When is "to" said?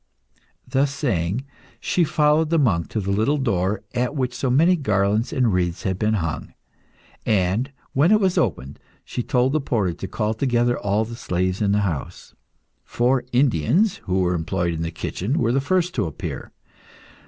2.89-2.99, 9.93-10.07, 15.93-16.07